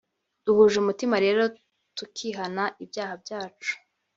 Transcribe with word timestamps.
Duhuje 0.45 0.75
umutima 0.79 1.15
rero 1.25 1.41
tukihana 1.97 2.63
ibyaha 2.83 3.13
byacu 3.23 3.73